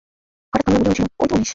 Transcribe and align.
হঠাৎ 0.53 0.63
কমলা 0.65 0.79
বলিয়া 0.79 0.93
উঠিল, 0.93 1.07
ঐ 1.19 1.25
তো 1.27 1.33
উমেশ! 1.35 1.49